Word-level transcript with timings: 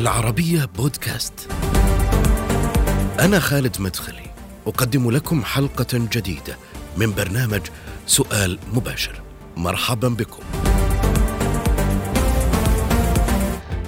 العربية 0.00 0.64
بودكاست. 0.64 1.52
أنا 3.20 3.38
خالد 3.38 3.80
مدخلي، 3.80 4.30
أقدم 4.66 5.10
لكم 5.10 5.44
حلقة 5.44 5.86
جديدة 5.92 6.56
من 6.96 7.14
برنامج 7.14 7.60
سؤال 8.06 8.58
مباشر. 8.72 9.22
مرحبا 9.56 10.08
بكم. 10.08 10.42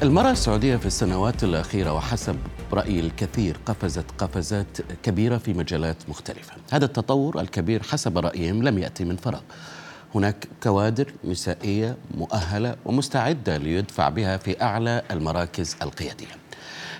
المرأة 0.02 0.30
السعودية 0.30 0.76
في 0.76 0.86
السنوات 0.86 1.44
الأخيرة 1.44 1.92
وحسب 1.92 2.36
رأي 2.72 3.00
الكثير 3.00 3.56
قفزت 3.66 4.06
قفزات 4.18 4.78
كبيرة 5.02 5.38
في 5.38 5.54
مجالات 5.54 5.96
مختلفة. 6.08 6.52
هذا 6.72 6.84
التطور 6.84 7.40
الكبير 7.40 7.82
حسب 7.82 8.18
رأيهم 8.18 8.62
لم 8.62 8.78
يأتي 8.78 9.04
من 9.04 9.16
فراغ. 9.16 9.42
هناك 10.14 10.48
كوادر 10.62 11.12
نسائيه 11.24 11.96
مؤهلة 12.16 12.76
ومستعدة 12.84 13.56
ليدفع 13.56 14.08
بها 14.08 14.36
في 14.36 14.62
أعلى 14.62 15.02
المراكز 15.10 15.76
القيادية. 15.82 16.26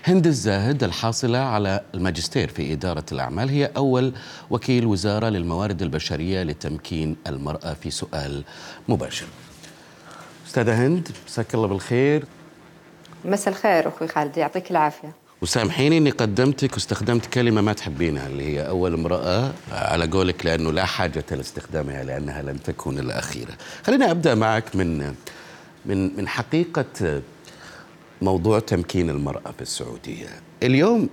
هند 0.05 0.27
الزاهد 0.27 0.83
الحاصلة 0.83 1.37
على 1.37 1.81
الماجستير 1.93 2.47
في 2.47 2.73
إدارة 2.73 3.05
الأعمال 3.11 3.49
هي 3.49 3.71
أول 3.77 4.13
وكيل 4.49 4.85
وزارة 4.85 5.29
للموارد 5.29 5.81
البشرية 5.81 6.43
لتمكين 6.43 7.15
المرأة 7.27 7.73
في 7.73 7.91
سؤال 7.91 8.43
مباشر. 8.87 9.25
أستاذة 10.47 10.87
هند 10.87 11.09
مساك 11.27 11.55
الله 11.55 11.67
بالخير. 11.67 12.25
مساء 13.25 13.53
الخير 13.53 13.87
أخوي 13.87 14.07
خالد 14.07 14.37
يعطيك 14.37 14.71
العافية. 14.71 15.22
وسامحيني 15.43 15.97
إني 15.97 16.09
قدمتك 16.09 16.73
واستخدمت 16.73 17.25
كلمة 17.25 17.61
ما 17.61 17.73
تحبينها 17.73 18.27
اللي 18.27 18.43
هي 18.43 18.67
أول 18.67 18.93
امرأة 18.93 19.53
على 19.71 20.07
قولك 20.07 20.45
لأنه 20.45 20.71
لا 20.71 20.85
حاجة 20.85 21.23
لاستخدامها 21.31 22.03
لأنها 22.03 22.41
لن 22.41 22.63
تكون 22.63 22.99
الأخيرة. 22.99 23.51
خلينا 23.83 24.11
أبدأ 24.11 24.35
معك 24.35 24.75
من 24.75 25.13
من 25.85 26.17
من 26.17 26.27
حقيقة 26.27 27.21
موضوع 28.21 28.59
تمكين 28.59 29.09
المرأة 29.09 29.51
في 29.51 29.61
السعودية. 29.61 30.27
اليوم 30.63 31.09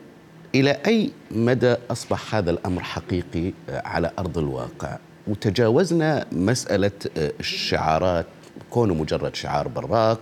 إلى 0.55 0.79
أي 0.87 1.11
مدى 1.31 1.77
أصبح 1.91 2.35
هذا 2.35 2.51
الأمر 2.51 2.83
حقيقي 2.83 3.53
على 3.69 4.11
أرض 4.19 4.39
الواقع؟ 4.39 4.99
وتجاوزنا 5.27 6.27
مسألة 6.33 6.93
الشعارات 7.17 8.27
كونه 8.71 8.95
مجرد 8.95 9.35
شعار 9.35 9.69
براق 9.69 10.21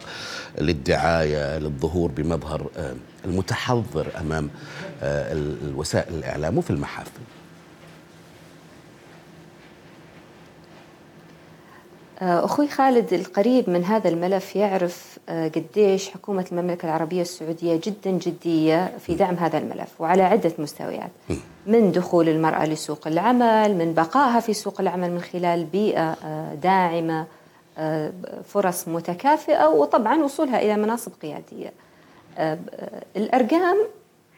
للدعاية 0.60 1.58
للظهور 1.58 2.10
بمظهر 2.10 2.70
المتحضر 3.24 4.06
أمام 4.20 4.50
الوسائل 5.02 6.14
الإعلام 6.14 6.58
وفي 6.58 6.70
المحافل. 6.70 7.20
أخوي 12.20 12.68
خالد 12.68 13.12
القريب 13.12 13.70
من 13.70 13.84
هذا 13.84 14.08
الملف 14.08 14.56
يعرف 14.56 15.18
قديش 15.28 16.08
حكومة 16.10 16.46
المملكة 16.52 16.86
العربية 16.86 17.22
السعودية 17.22 17.80
جدا 17.84 18.10
جدية 18.10 18.98
في 18.98 19.14
دعم 19.14 19.34
هذا 19.34 19.58
الملف 19.58 20.00
وعلى 20.00 20.22
عدة 20.22 20.52
مستويات 20.58 21.10
من 21.66 21.92
دخول 21.92 22.28
المرأة 22.28 22.66
لسوق 22.66 23.06
العمل 23.06 23.74
من 23.74 23.94
بقائها 23.94 24.40
في 24.40 24.54
سوق 24.54 24.80
العمل 24.80 25.10
من 25.10 25.20
خلال 25.20 25.64
بيئة 25.64 26.14
داعمة 26.54 27.26
فرص 28.48 28.88
متكافئة 28.88 29.66
وطبعا 29.68 30.22
وصولها 30.22 30.62
إلى 30.62 30.76
مناصب 30.76 31.12
قيادية. 31.22 31.72
الأرقام 33.16 33.76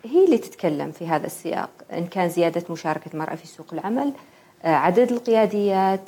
هي 0.04 0.24
اللي 0.24 0.38
تتكلم 0.38 0.90
في 0.92 1.06
هذا 1.06 1.26
السياق. 1.26 1.70
إن 1.92 2.06
كان 2.06 2.28
زيادة 2.28 2.62
مشاركة 2.70 3.10
المراه 3.14 3.34
في 3.34 3.46
سوق 3.46 3.66
العمل 3.72 4.12
عدد 4.64 5.12
القياديات 5.12 6.00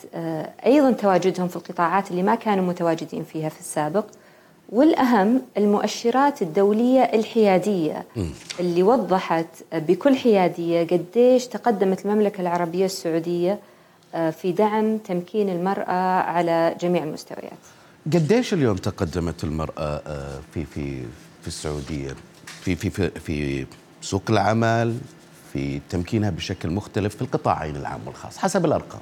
أيضا 0.67 0.93
تواجدهم 0.93 1.49
في 1.49 1.57
القطاعات 1.57 2.11
اللي 2.11 2.23
ما 2.23 2.35
كانوا 2.35 2.65
متواجدين 2.65 3.25
فيها 3.25 3.49
في 3.49 3.61
السابق. 3.61 4.05
والأهم 4.69 5.43
المؤشرات 5.57 6.43
الدولية 6.43 7.01
الحيادية 7.01 8.05
اللي 8.61 8.83
وضحت 8.83 9.47
بكل 9.73 10.17
حيادية 10.17 10.87
قديش 10.87 11.47
تقدمت 11.47 12.07
المملكة 12.07 12.41
العربية 12.41 12.85
السعودية 12.85 13.59
في 14.13 14.53
دعم 14.53 14.99
تمكين 14.99 15.49
المرأة 15.49 16.21
على 16.21 16.77
جميع 16.81 17.05
المستويات. 17.05 17.59
قديش 18.07 18.53
اليوم 18.55 18.77
تقدمت 18.77 19.45
المرأة 19.45 20.03
في 20.55 20.65
في 20.65 21.03
في 21.43 21.49
السعودية. 21.49 22.15
في 22.47 22.77
في 22.77 22.91
في, 22.91 23.11
في 23.11 23.67
سوق 24.01 24.23
العمل 24.31 24.99
في 25.53 25.81
تمكينها 25.91 26.31
بشكل 26.31 26.71
مختلف 26.71 27.17
في 27.17 27.23
القطاعين 27.23 27.77
العام 27.77 28.01
والخاص 28.07 28.39
حسب 28.39 28.65
الأرقام. 28.65 29.01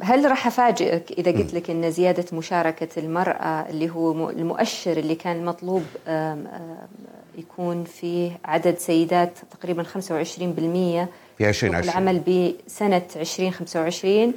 هل 0.00 0.30
راح 0.30 0.46
أفاجئك 0.46 1.12
إذا 1.18 1.30
قلت 1.30 1.54
لك 1.54 1.70
إن 1.70 1.90
زيادة 1.90 2.24
مشاركة 2.36 2.88
المرأة 3.00 3.70
اللي 3.70 3.90
هو 3.90 4.30
المؤشر 4.30 4.96
اللي 4.96 5.14
كان 5.14 5.44
مطلوب 5.44 5.82
يكون 7.38 7.84
فيه 7.84 8.38
عدد 8.44 8.78
سيدات 8.78 9.38
تقريبا 9.60 9.82
25% 9.82 9.86
في 9.96 11.08
2020 11.40 11.74
العمل 11.76 12.18
بسنة 12.18 13.02
2025 13.16 14.34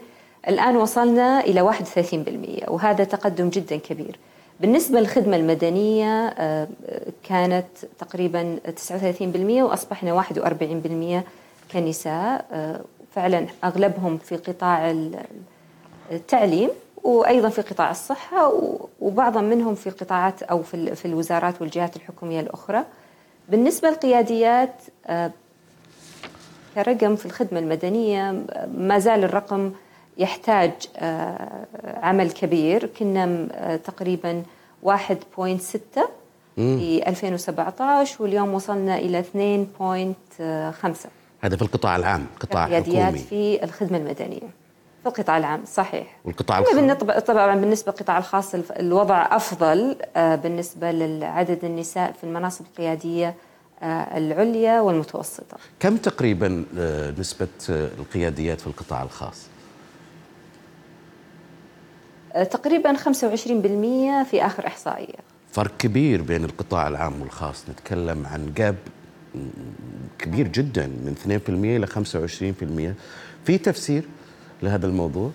الآن 0.47 0.77
وصلنا 0.77 1.39
إلى 1.39 1.61
31% 1.61 2.69
وهذا 2.69 3.03
تقدم 3.03 3.49
جدا 3.49 3.77
كبير. 3.77 4.19
بالنسبة 4.59 4.99
للخدمة 4.99 5.35
المدنية 5.35 6.29
كانت 7.23 7.65
تقريبا 7.99 8.59
39% 8.65 9.61
وأصبحنا 9.61 10.11
41% 10.11 11.23
كنساء 11.73 12.45
فعلا 13.15 13.45
أغلبهم 13.63 14.17
في 14.17 14.35
قطاع 14.35 14.95
التعليم 16.11 16.69
وأيضا 17.03 17.49
في 17.49 17.61
قطاع 17.61 17.91
الصحة 17.91 18.53
وبعضهم 19.01 19.43
منهم 19.43 19.75
في 19.75 19.89
قطاعات 19.89 20.43
أو 20.43 20.63
في 20.63 21.05
الوزارات 21.05 21.61
والجهات 21.61 21.95
الحكومية 21.95 22.39
الأخرى 22.39 22.83
بالنسبة 23.49 23.89
للقياديات 23.89 24.73
كرقم 26.75 27.15
في 27.15 27.25
الخدمة 27.25 27.59
المدنية 27.59 28.43
ما 28.77 28.99
زال 28.99 29.23
الرقم 29.23 29.71
يحتاج 30.17 30.71
عمل 31.83 32.31
كبير. 32.31 32.85
كنا 32.85 33.77
تقريبا 33.77 34.43
1.6 34.85 34.89
في 36.55 37.03
2017 37.07 38.23
واليوم 38.23 38.53
وصلنا 38.53 38.97
إلى 38.97 39.23
2.5 39.23 41.07
هذا 41.41 41.55
في 41.55 41.61
القطاع 41.61 41.95
العام 41.95 42.25
قطاع 42.39 42.67
حكومي. 42.67 43.17
في 43.17 43.63
الخدمة 43.63 43.97
المدنية 43.97 44.39
في 45.03 45.09
القطاع 45.09 45.37
العام 45.37 45.65
صحيح. 45.65 46.17
والقطاع 46.25 46.59
الخاص 46.59 47.23
طبعا 47.27 47.55
بالنسبة 47.55 47.91
للقطاع 47.91 48.17
الخاص 48.17 48.55
الوضع 48.55 49.27
أفضل 49.35 49.95
بالنسبة 50.15 50.91
لعدد 50.91 51.65
النساء 51.65 52.11
في 52.11 52.23
المناصب 52.23 52.65
القيادية 52.65 53.35
العليا 53.83 54.81
والمتوسطة. 54.81 55.57
كم 55.79 55.97
تقريبا 55.97 56.65
نسبة 57.19 57.47
القياديات 57.69 58.61
في 58.61 58.67
القطاع 58.67 59.03
الخاص؟ 59.03 59.47
تقريبا 62.51 62.93
25% 62.93 64.23
في 64.23 64.45
آخر 64.45 64.67
إحصائية. 64.67 65.15
فرق 65.51 65.77
كبير 65.77 66.21
بين 66.21 66.45
القطاع 66.45 66.87
العام 66.87 67.21
والخاص. 67.21 67.69
نتكلم 67.69 68.25
عن 68.25 68.53
جاب 68.53 68.75
كبير 70.19 70.47
جدا 70.47 70.87
من 70.87 71.15
2% 71.15 71.49
إلى 71.49 71.87
25% 71.87 72.95
في 73.45 73.57
تفسير 73.57 74.03
لهذا 74.63 74.87
الموضوع؟ 74.87 75.31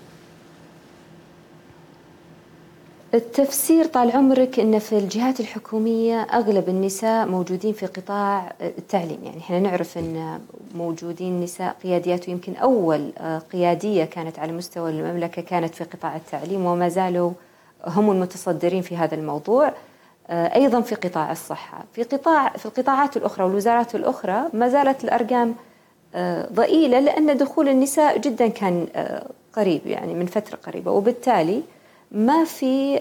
التفسير 3.14 3.84
طال 3.84 4.10
عمرك 4.10 4.60
إن 4.60 4.78
في 4.78 4.98
الجهات 4.98 5.40
الحكومية 5.40 6.22
أغلب 6.22 6.68
النساء 6.68 7.26
موجودين 7.26 7.72
في 7.72 7.86
قطاع 7.86 8.52
التعليم. 8.60 9.18
يعني 9.24 9.38
إحنا 9.38 9.60
نعرف 9.60 9.98
إن 9.98 10.40
موجودين 10.74 11.40
نساء 11.40 11.76
قياديات 11.82 12.28
ويمكن 12.28 12.56
أول 12.56 13.12
قيادية 13.52 14.04
كانت 14.04 14.38
على 14.38 14.52
مستوى 14.52 14.90
المملكة 14.90 15.42
كانت 15.42 15.74
في 15.74 15.84
قطاع 15.84 16.16
التعليم 16.16 16.64
وما 16.66 16.88
زالوا 16.88 17.30
هم 17.86 18.10
المتصدرين 18.10 18.82
في 18.82 18.96
هذا 18.96 19.14
الموضوع. 19.14 19.72
أيضا 20.30 20.80
في 20.80 20.94
قطاع 20.94 21.32
الصحة. 21.32 21.84
في 21.92 22.02
قطاع 22.02 22.48
في 22.48 22.66
القطاعات 22.66 23.16
الأخرى 23.16 23.44
والوزارات 23.44 23.94
الأخرى 23.94 24.42
ما 24.52 24.68
زالت 24.68 25.04
الأرقام 25.04 25.54
ضئيلة 26.52 27.00
لأن 27.00 27.36
دخول 27.36 27.68
النساء 27.68 28.18
جدا 28.18 28.48
كان 28.48 28.86
قريب 29.52 29.86
يعني 29.86 30.14
من 30.14 30.26
فترة 30.26 30.58
قريبة. 30.66 30.90
وبالتالي 30.90 31.62
ما 32.12 32.44
في 32.44 32.98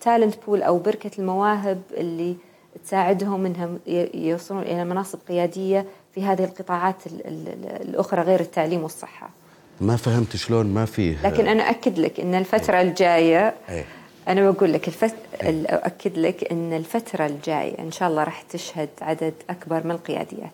تالنت 0.00 0.34
بول 0.46 0.62
أو 0.62 0.78
بركة 0.78 1.10
المواهب 1.18 1.82
اللي 1.96 2.36
تساعدهم 2.84 3.46
إنهم 3.46 3.78
يوصلون 4.14 4.62
إلى 4.62 4.84
مناصب 4.84 5.18
قيادية 5.28 5.86
في 6.14 6.22
هذه 6.22 6.44
القطاعات 6.44 6.96
الأخرى 7.80 8.22
غير 8.22 8.40
التعليم 8.40 8.82
والصحة. 8.82 9.30
ما 9.80 9.96
فهمت 9.96 10.36
شلون 10.36 10.66
ما 10.66 10.84
فيه 10.84 11.16
لكن 11.24 11.46
أنا 11.48 11.70
اكد 11.70 11.98
لك 11.98 12.20
إن 12.20 12.34
الفترة 12.34 12.80
الجايه 12.80 13.54
أنا 14.28 14.50
بقول 14.50 14.72
لك 14.72 14.88
الفت... 14.88 15.14
أؤكد 15.44 16.18
لك 16.18 16.52
إن 16.52 16.72
الفترة 16.72 17.26
الجاية 17.26 17.78
إن 17.78 17.90
شاء 17.92 18.08
الله 18.08 18.24
راح 18.24 18.42
تشهد 18.42 18.88
عدد 19.02 19.34
أكبر 19.50 19.84
من 19.84 19.90
القياديات. 19.90 20.52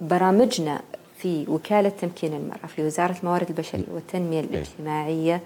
برامجنا 0.00 0.80
في 1.18 1.44
وكالة 1.48 1.88
تمكين 1.88 2.34
المرأة 2.34 2.66
في 2.76 2.86
وزارة 2.86 3.16
الموارد 3.22 3.48
البشرية 3.48 3.84
والتنمية 3.92 4.40
الاجتماعية 4.40 5.40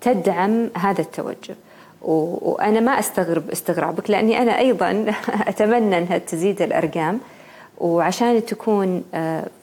تدعم 0.00 0.70
هذا 0.76 1.00
التوجه. 1.00 1.54
وأنا 2.02 2.80
ما 2.80 2.98
استغرب 2.98 3.50
استغرابك 3.50 4.10
لأني 4.10 4.42
أنا 4.42 4.58
أيضا 4.58 5.06
أتمنى 5.50 5.98
أنها 5.98 6.18
تزيد 6.18 6.62
الأرقام. 6.62 7.20
وعشان 7.78 8.46
تكون 8.46 9.04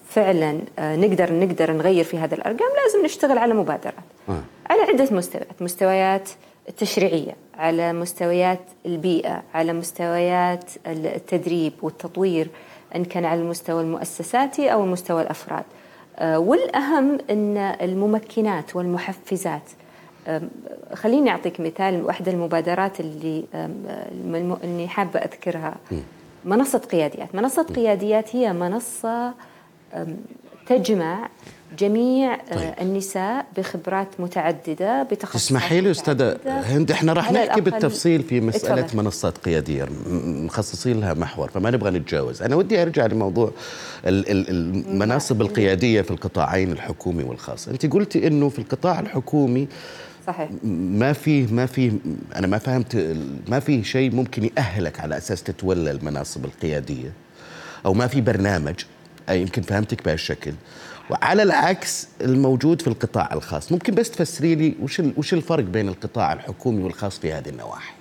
فعلا 0.09 0.57
نقدر 0.79 1.33
نقدر 1.33 1.71
نغير 1.71 2.03
في 2.03 2.17
هذه 2.17 2.33
الأرقام 2.33 2.69
لازم 2.83 3.05
نشتغل 3.05 3.37
على 3.37 3.53
مبادرات. 3.53 3.93
آه. 4.29 4.41
على 4.69 4.81
عدة 4.81 5.07
مستويات. 5.11 5.61
مستويات 5.61 6.29
التشريعية 6.69 7.35
على 7.57 7.93
مستويات 7.93 8.59
البيئة 8.85 9.43
على 9.53 9.73
مستويات 9.73 10.65
التدريب 10.87 11.73
والتطوير 11.81 12.47
إن 12.95 13.05
كان 13.05 13.25
على 13.25 13.41
المستوى 13.41 13.81
المؤسساتي 13.81 14.73
أو 14.73 14.83
المستوى 14.83 15.21
الأفراد. 15.21 15.63
والأهم 16.21 17.17
إن 17.29 17.57
الممكنات 17.57 18.75
والمحفزات. 18.75 19.69
خليني 20.93 21.29
أعطيك 21.29 21.59
مثال 21.59 22.05
واحدة 22.05 22.31
المبادرات 22.31 22.99
اللي 22.99 23.45
اني 24.63 24.87
حابة 24.87 25.19
أذكرها. 25.19 25.75
منصة 26.45 26.79
قياديات. 26.79 27.35
منصة 27.35 27.63
قياديات 27.63 28.35
هي 28.35 28.53
منصة 28.53 29.33
تجمع 30.67 31.29
جميع 31.79 32.33
آه، 32.33 32.55
طيب. 32.55 32.73
النساء 32.81 33.45
بخبرات 33.57 34.07
متعددة 34.19 35.03
بتخصصات 35.03 35.41
تسمحي 35.41 35.81
لي 35.81 35.91
أستاذة 35.91 36.37
هند 36.45 36.91
إحنا 36.91 37.13
راح 37.13 37.31
نحكي 37.31 37.61
بالتفصيل 37.61 38.23
في 38.23 38.41
مسألة 38.41 38.81
اتفضل. 38.81 39.03
منصات 39.03 39.37
قيادية 39.37 39.87
مخصصين 40.25 40.99
لها 40.99 41.13
محور 41.13 41.49
فما 41.49 41.71
نبغى 41.71 41.91
نتجاوز. 41.91 42.41
أنا 42.41 42.55
ودي 42.55 42.81
أرجع 42.81 43.05
لموضوع 43.05 43.51
المناصب 44.05 45.41
القيادية 45.41 46.01
في 46.01 46.11
القطاعين 46.11 46.71
الحكومي 46.71 47.23
والخاص. 47.23 47.67
أنت 47.67 47.85
قلتي 47.85 48.27
إنه 48.27 48.49
في 48.49 48.59
القطاع 48.59 48.99
الحكومي 48.99 49.67
صحيح. 50.27 50.49
ما 50.63 51.13
فيه 51.13 51.47
ما 51.51 51.65
فيه 51.65 51.91
أنا 52.35 52.47
ما 52.47 52.57
فهمت 52.57 53.15
ما 53.47 53.59
في 53.59 53.83
شيء 53.83 54.15
ممكن 54.15 54.43
يأهلك 54.57 54.99
على 54.99 55.17
أساس 55.17 55.43
تتولى 55.43 55.91
المناصب 55.91 56.45
القيادية؟ 56.45 57.11
أو 57.85 57.93
ما 57.93 58.07
في 58.07 58.21
برنامج 58.21 58.75
يمكن 59.29 59.61
فهمتك 59.61 60.05
بهالشكل. 60.05 60.53
وعلى 61.09 61.43
العكس 61.43 62.07
الموجود 62.21 62.81
في 62.81 62.87
القطاع 62.87 63.33
الخاص. 63.33 63.71
ممكن 63.71 63.95
بس 63.95 64.11
تفسري 64.11 64.55
لي 64.55 64.75
وش 64.81 65.01
وش 65.17 65.33
الفرق 65.33 65.63
بين 65.63 65.87
القطاع 65.87 66.33
الحكومي 66.33 66.83
والخاص 66.83 67.19
في 67.19 67.33
هذه 67.33 67.49
النواحي؟ 67.49 67.93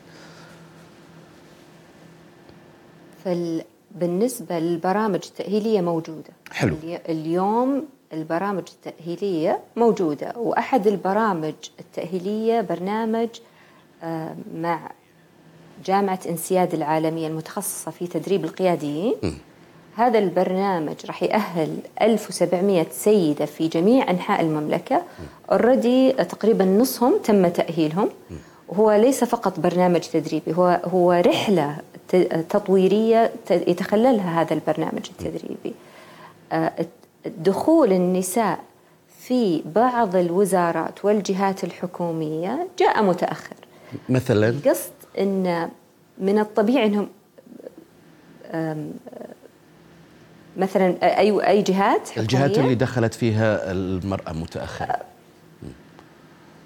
بالنسبة 3.94 4.58
للبرامج 4.58 5.20
التأهيلية 5.24 5.80
موجودة. 5.80 6.30
حلو. 6.50 6.76
اليوم 7.08 7.84
البرامج 8.12 8.62
التأهيلية 8.72 9.60
موجودة. 9.76 10.32
وأحد 10.36 10.86
البرامج 10.86 11.54
التأهيلية 11.80 12.60
برنامج 12.60 13.28
آه، 14.02 14.36
مع 14.54 14.90
جامعة 15.84 16.20
انسياد 16.28 16.74
العالمية 16.74 17.26
المتخصصة 17.26 17.90
في 17.90 18.06
تدريب 18.06 18.44
القياديين. 18.44 19.14
م. 19.22 19.32
هذا 19.96 20.18
البرنامج 20.18 20.94
راح 21.06 21.22
يأهل 21.22 21.76
1700 22.02 22.86
سيدة 22.90 23.44
في 23.44 23.68
جميع 23.68 24.10
أنحاء 24.10 24.40
المملكة. 24.40 25.02
اوريدي 25.52 26.12
تقريبا 26.12 26.64
نصهم 26.64 27.18
تم 27.24 27.48
تأهيلهم. 27.48 28.08
وهو 28.68 28.92
ليس 28.92 29.24
فقط 29.24 29.60
برنامج 29.60 30.00
تدريبي 30.00 30.54
هو 30.54 30.80
هو 30.84 31.12
رحلة 31.12 31.76
تطويرية 32.48 33.32
يتخللها 33.50 34.40
هذا 34.40 34.54
البرنامج 34.54 35.10
التدريبي. 35.10 35.74
آه، 36.52 36.72
دخول 37.26 37.92
النساء 37.92 38.58
في 39.20 39.62
بعض 39.74 40.16
الوزارات 40.16 41.04
والجهات 41.04 41.64
الحكومية 41.64 42.68
جاء 42.78 43.02
متأخر. 43.02 43.56
مثلا؟ 44.08 44.48
القصد 44.48 44.92
أن 45.18 45.68
من 46.18 46.38
الطبيعي 46.38 46.86
أنهم 46.86 47.08
مثلا 50.56 50.94
أي 51.02 51.48
أي 51.48 51.62
جهات 51.62 52.08
حكومية؟ 52.08 52.22
الجهات 52.22 52.58
اللي 52.58 52.74
دخلت 52.74 53.14
فيها 53.14 53.72
المرأة 53.72 54.32
متأخرة. 54.32 54.96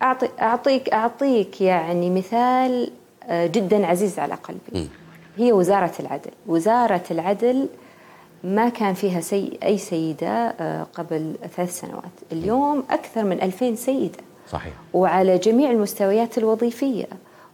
أعطي 0.03 0.29
أعطيك 0.41 0.89
أعطيك 0.89 1.61
يعني 1.61 2.11
مثال 2.11 2.91
جدا 3.31 3.87
عزيز 3.87 4.19
على 4.19 4.35
قلبي. 4.35 4.89
هي 5.37 5.53
وزارة 5.53 5.93
العدل. 6.01 6.31
وزارة 6.47 7.03
العدل 7.11 7.69
ما 8.45 8.69
كان 8.69 8.95
فيها 8.95 9.21
سي 9.21 9.59
أي 9.63 9.79
سيدة 9.79 10.29
آه، 10.29 10.87
قبل 10.95 11.37
ثلاث 11.57 11.81
سنوات. 11.81 12.03
اليوم 12.33 12.85
أكثر 12.91 13.25
من 13.25 13.43
ألفين 13.43 13.77
سيدة. 13.77 14.19
صحيح. 14.49 14.73
وعلى 14.95 15.39
جميع 15.39 15.71
المستويات 15.71 16.39
الوظيفية. 16.39 17.07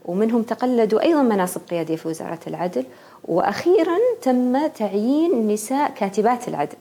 ومنهم 0.04 0.42
تقلدوا 0.42 1.02
أيضا 1.02 1.22
مناصب 1.22 1.60
قيادية 1.70 1.96
في 1.96 2.08
وزارة 2.08 2.38
العدل. 2.46 2.84
وأخيرا 3.24 3.98
تم 4.22 4.66
تعيين 4.66 5.48
نساء 5.48 5.90
كاتبات 5.94 6.48
العدل. 6.48 6.76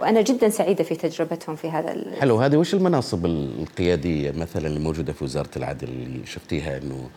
وأنا 0.00 0.20
جدا 0.22 0.48
سعيدة 0.48 0.84
في 0.84 0.94
تجربتهم 0.94 1.56
في 1.56 1.68
هذا 1.68 1.96
حلو 2.20 2.36
هذه 2.36 2.56
وش 2.56 2.74
المناصب 2.74 3.26
القيادية 3.26 4.30
مثلا 4.30 4.66
اللي 4.66 4.80
موجودة 4.80 5.12
في 5.12 5.24
وزارة 5.24 5.50
العدل 5.56 5.88
اللي 5.88 6.26
شفتيها 6.26 6.78
إنه 6.78 7.08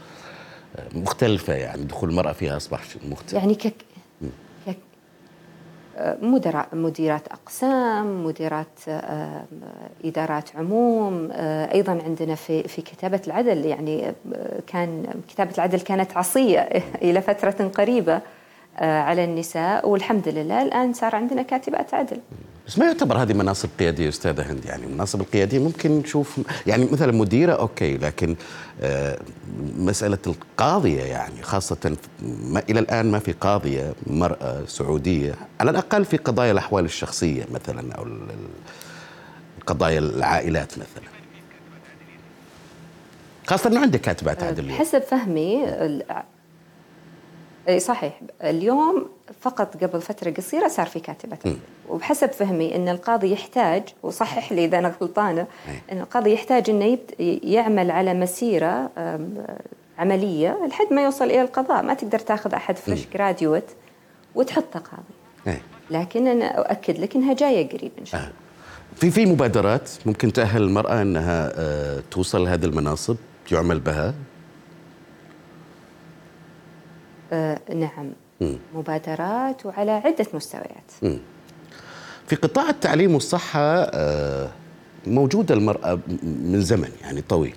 مختلفة 0.95 1.53
يعني 1.53 1.83
دخول 1.83 2.09
المرأة 2.09 2.31
فيها 2.31 2.57
أصبح 2.57 2.83
مختلف؟ 3.09 3.33
يعني 3.33 3.55
مديرات 6.73 7.27
أقسام 7.27 8.25
مديرات 8.25 8.79
آه، 8.87 9.43
إدارات 10.05 10.55
عموم 10.55 11.29
آه، 11.31 11.73
أيضا 11.73 11.99
عندنا 12.05 12.35
في 12.35 12.63
في 12.63 12.81
كتابة 12.81 13.21
العدل 13.27 13.65
يعني 13.65 14.05
آه، 14.07 14.13
كان 14.67 15.05
كتابة 15.29 15.51
العدل 15.55 15.79
كانت 15.79 16.17
عصية 16.17 16.59
إلى 17.01 17.21
فترة 17.21 17.71
قريبة 17.75 18.21
على 18.79 19.23
النساء 19.23 19.89
والحمد 19.89 20.27
لله 20.27 20.61
الآن 20.61 20.93
صار 20.93 21.15
عندنا 21.15 21.41
كاتبات 21.41 21.93
عدل. 21.93 22.17
بس 22.71 22.79
ما 22.79 22.85
يعتبر 22.85 23.17
هذه 23.17 23.33
مناصب 23.33 23.69
قيادية 23.79 24.09
أستاذة 24.09 24.51
هند 24.51 24.65
يعني 24.65 24.85
المناصب 24.85 25.21
القيادية 25.21 25.59
ممكن 25.59 25.91
نشوف 25.91 26.39
يعني 26.67 26.87
مثلا 26.91 27.11
مديرة 27.11 27.53
أوكي 27.53 27.97
لكن 27.97 28.35
آه 28.81 29.19
مسألة 29.77 30.17
القاضية 30.27 31.01
يعني 31.03 31.41
خاصة 31.43 31.97
ما 32.43 32.63
إلى 32.69 32.79
الآن 32.79 33.11
ما 33.11 33.19
في 33.19 33.31
قاضية 33.31 33.93
مرأة 34.07 34.65
سعودية 34.65 35.35
على 35.59 35.71
الأقل 35.71 36.05
في 36.05 36.17
قضايا 36.17 36.51
الأحوال 36.51 36.85
الشخصية 36.85 37.45
مثلا 37.51 37.93
أو 37.93 38.07
قضايا 39.65 39.99
العائلات 39.99 40.71
مثلا. 40.73 41.03
خاصة 43.47 43.69
إنه 43.69 43.81
عندك 43.81 44.01
كاتبات 44.01 44.43
عدل 44.43 44.71
حسب 44.71 45.01
فهمي 45.01 45.65
إي 47.69 47.79
صحيح. 47.79 48.21
اليوم 48.43 49.09
فقط 49.41 49.83
قبل 49.83 50.01
فترة 50.01 50.31
قصيرة 50.31 50.67
صار 50.67 50.85
في 50.85 50.99
كاتبة. 50.99 51.37
وبحسب 51.89 52.31
فهمي 52.31 52.75
إن 52.75 52.89
القاضي 52.89 53.31
يحتاج 53.31 53.83
وصحح 54.03 54.51
لي 54.51 54.65
إذا 54.65 54.79
أنا 54.79 54.95
غلطانة 55.01 55.47
إن 55.91 55.99
القاضي 55.99 56.33
يحتاج 56.33 56.69
إنه 56.69 56.97
يعمل 57.43 57.91
على 57.91 58.13
مسيرة 58.13 58.89
عملية 59.97 60.57
لحد 60.67 60.93
ما 60.93 61.03
يوصل 61.03 61.25
إلى 61.25 61.41
القضاء. 61.41 61.83
ما 61.83 61.93
تقدر 61.93 62.19
تاخذ 62.19 62.53
أحد 62.53 62.77
فريش 62.77 63.07
جراديوت 63.13 63.65
وتحطه 64.35 64.79
قاضي. 64.79 65.57
لكن 65.91 66.27
أنا 66.27 66.45
أؤكد 66.45 66.99
لك 66.99 67.15
إنها 67.15 67.33
جاية 67.33 67.69
قريب 67.69 67.91
إن 67.99 68.05
شاء 68.05 68.21
الله. 68.21 68.31
آه. 68.31 68.35
في 68.95 69.11
في 69.11 69.25
مبادرات 69.25 69.89
ممكن 70.05 70.33
تأهل 70.33 70.61
المرأة 70.61 71.01
إنها 71.01 71.51
آه، 71.55 72.03
توصل 72.11 72.43
لهذه 72.43 72.65
المناصب 72.65 73.15
يعمل 73.51 73.79
بها؟ 73.79 74.13
آه 77.31 77.59
نعم 77.75 78.09
م. 78.41 78.53
مبادرات 78.75 79.65
وعلى 79.65 79.91
عدة 79.91 80.25
مستويات 80.33 80.91
م. 81.03 81.17
في 82.27 82.35
قطاع 82.35 82.69
التعليم 82.69 83.13
والصحة 83.13 83.59
آه 83.61 84.49
موجودة 85.07 85.55
المرأة 85.55 85.99
من 86.23 86.61
زمن 86.61 86.89
يعني 87.01 87.21
طويل 87.21 87.55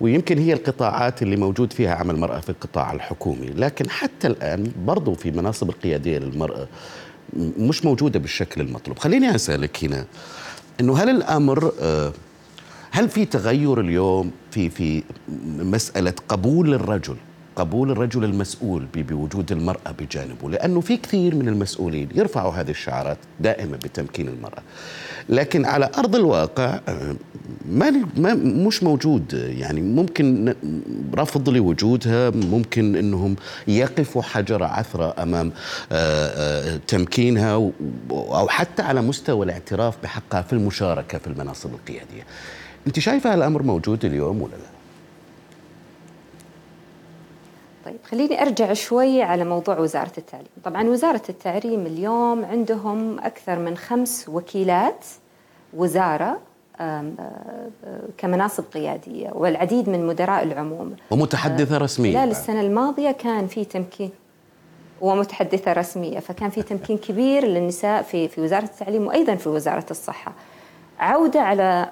ويمكن 0.00 0.38
هي 0.38 0.52
القطاعات 0.52 1.22
اللي 1.22 1.36
موجود 1.36 1.72
فيها 1.72 1.94
عمل 1.94 2.14
المرأة 2.14 2.40
في 2.40 2.48
القطاع 2.50 2.92
الحكومي 2.92 3.46
لكن 3.46 3.90
حتى 3.90 4.26
الآن 4.26 4.72
برضو 4.86 5.14
في 5.14 5.30
مناصب 5.30 5.68
القيادية 5.70 6.18
للمرأة 6.18 6.68
مش 7.36 7.84
موجودة 7.84 8.18
بالشكل 8.18 8.60
المطلوب 8.60 8.98
خليني 8.98 9.34
أسألك 9.34 9.84
هنا 9.84 10.04
أنه 10.80 10.96
هل 10.98 11.10
الأمر 11.10 11.72
آه 11.80 12.12
هل 12.90 13.08
في 13.08 13.24
تغير 13.24 13.80
اليوم 13.80 14.30
في 14.50 14.70
في 14.70 15.02
مسألة 15.58 16.14
قبول 16.28 16.74
الرجل 16.74 17.16
قبول 17.56 17.90
الرجل 17.90 18.24
المسؤول 18.24 18.86
بوجود 18.94 19.52
المرأة 19.52 19.90
بجانبه 19.98 20.50
لأنه 20.50 20.80
في 20.80 20.96
كثير 20.96 21.34
من 21.34 21.48
المسؤولين 21.48 22.08
يرفعوا 22.14 22.52
هذه 22.52 22.70
الشعارات 22.70 23.18
دائما 23.40 23.76
بتمكين 23.76 24.28
المرأة. 24.28 24.62
لكن 25.28 25.64
على 25.64 25.90
أرض 25.98 26.16
الواقع 26.16 26.80
آه، 26.88 27.16
ما, 27.66 28.34
مش 28.34 28.82
موجود. 28.82 29.32
يعني 29.58 29.80
ممكن 29.80 30.54
رفض 31.14 31.48
لوجودها 31.48 32.30
ممكن 32.30 32.96
أنهم 32.96 33.36
يقفوا 33.68 34.22
حجر 34.22 34.62
عثرة 34.64 35.14
أمام 35.22 35.52
آه، 35.92 36.26
آه، 36.72 36.80
تمكينها 36.86 37.52
أو 38.10 38.48
حتى 38.48 38.82
على 38.82 39.02
مستوى 39.02 39.44
الاعتراف 39.44 39.96
بحقها 40.02 40.42
في 40.42 40.52
المشاركة 40.52 41.18
في 41.18 41.26
المناصب 41.26 41.70
القيادية. 41.74 42.26
أنت 42.86 42.98
شايفة 42.98 43.34
الأمر 43.34 43.62
موجود 43.62 44.04
اليوم 44.04 44.42
ولا 44.42 44.52
لا؟ 44.52 44.71
طيب 47.84 47.96
خليني 48.04 48.42
أرجع 48.42 48.72
شوي 48.72 49.22
على 49.22 49.44
موضوع 49.44 49.78
وزارة 49.78 50.12
التعليم، 50.18 50.46
طبعا 50.64 50.88
وزارة 50.88 51.22
التعليم 51.28 51.86
اليوم 51.86 52.44
عندهم 52.44 53.18
أكثر 53.18 53.58
من 53.58 53.76
خمس 53.76 54.28
وكيلات 54.28 55.04
وزارة 55.74 56.40
كمناصب 58.18 58.64
قيادية 58.74 59.30
والعديد 59.32 59.88
من 59.88 60.06
مدراء 60.06 60.42
العموم. 60.42 60.96
ومتحدثة 61.10 61.78
رسميه 61.78 62.12
خلال 62.12 62.30
السنة 62.30 62.60
الماضية 62.60 63.10
كان 63.10 63.46
في 63.46 63.64
تمكين 63.64 64.10
ومتحدثة 65.00 65.72
رسمية 65.72 66.18
فكان 66.18 66.50
في 66.50 66.62
تمكين 66.62 66.98
كبير 66.98 67.44
للنساء 67.44 68.02
في 68.02 68.28
في 68.28 68.40
وزارة 68.40 68.64
التعليم 68.64 69.06
وأيضا 69.06 69.34
في 69.34 69.48
وزارة 69.48 69.86
الصحة. 69.90 70.32
عودة 70.98 71.40
على 71.40 71.88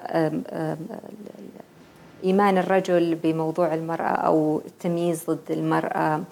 إيمان 2.23 2.57
الرجل 2.57 3.15
بموضوع 3.23 3.73
المرأة 3.73 4.03
أو 4.15 4.61
التمييز 4.65 5.23
ضد 5.29 5.51
المرأة 5.51 6.23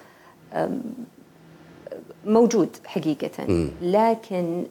موجود 2.26 2.70
حقيقة. 2.86 3.44
لكن 3.82 4.64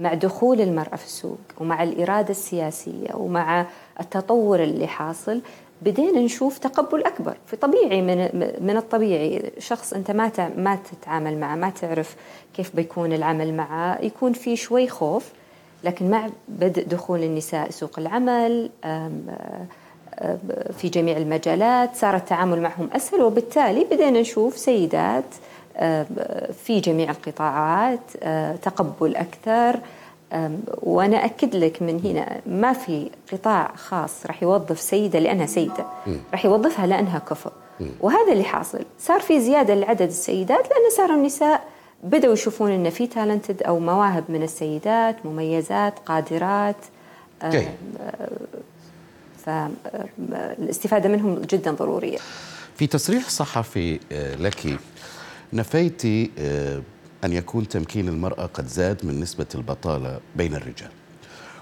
مع 0.00 0.14
دخول 0.14 0.60
المرأة 0.60 0.96
في 0.96 1.04
السوق 1.04 1.38
ومع 1.60 1.82
الإرادة 1.82 2.30
السياسية 2.30 3.14
ومع 3.14 3.66
التطور 4.00 4.62
اللي 4.62 4.86
حاصل 4.86 5.40
بدينا 5.82 6.20
نشوف 6.20 6.58
تقبل 6.58 7.04
أكبر 7.04 7.36
في 7.46 7.56
طبيعي 7.56 8.02
من 8.02 8.16
من 8.60 8.76
الطبيعي. 8.76 9.52
شخص 9.58 9.92
أنت 9.92 10.10
ما 10.10 10.30
ما 10.56 10.78
تتعامل 10.92 11.40
معه 11.40 11.56
ما 11.56 11.70
تعرف 11.70 12.16
كيف 12.54 12.76
بيكون 12.76 13.12
العمل 13.12 13.54
معه 13.54 13.98
يكون 14.02 14.32
في 14.32 14.56
شوي 14.56 14.88
خوف 14.88 15.32
لكن 15.84 16.10
مع 16.10 16.28
بدء 16.48 16.86
دخول 16.86 17.22
النساء 17.22 17.70
سوق 17.70 17.98
العمل 17.98 18.70
في 20.78 20.88
جميع 20.88 21.16
المجالات 21.16 21.96
صار 21.96 22.16
التعامل 22.16 22.60
معهم 22.62 22.88
أسهل 22.92 23.22
وبالتالي 23.22 23.84
بدينا 23.84 24.20
نشوف 24.20 24.58
سيدات 24.58 25.24
في 26.64 26.80
جميع 26.80 27.10
القطاعات 27.10 28.00
تقبل 28.62 29.16
أكثر 29.16 29.80
وأنا 30.82 31.24
أكد 31.24 31.56
لك 31.56 31.82
من 31.82 32.00
هنا 32.04 32.40
ما 32.46 32.72
في 32.72 33.10
قطاع 33.32 33.72
خاص 33.76 34.26
راح 34.26 34.42
يوظف 34.42 34.80
سيدة 34.80 35.18
لأنها 35.18 35.46
سيدة 35.46 35.86
راح 36.32 36.44
يوظفها 36.44 36.86
لأنها 36.86 37.18
كفؤ 37.18 37.50
وهذا 38.00 38.32
اللي 38.32 38.44
حاصل. 38.44 38.84
صار 38.98 39.20
في 39.20 39.40
زيادة 39.40 39.74
لعدد 39.74 40.02
السيدات 40.02 40.68
لأن 40.70 40.90
صار 40.96 41.14
النساء 41.14 41.62
بدأوا 42.02 42.32
يشوفون 42.32 42.70
إن 42.70 42.90
في 42.90 43.06
تالنتد 43.06 43.62
أو 43.62 43.78
مواهب 43.78 44.24
من 44.28 44.42
السيدات 44.42 45.26
مميزات 45.26 45.98
قادرات 46.06 46.76
جيد. 47.44 47.68
فالاستفادة 49.48 51.08
منهم 51.08 51.42
جدا 51.42 51.70
ضرورية. 51.72 52.18
في 52.76 52.86
تصريح 52.86 53.28
صحفي 53.28 54.00
لك 54.40 54.78
نفيت 55.52 56.04
أن 57.24 57.32
يكون 57.32 57.68
تمكين 57.68 58.08
المرأة 58.08 58.46
قد 58.46 58.66
زاد 58.66 59.06
من 59.06 59.20
نسبة 59.20 59.46
البطالة 59.54 60.20
بين 60.36 60.54
الرجال. 60.54 60.90